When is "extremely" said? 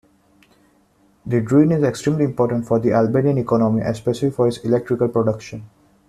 1.83-2.23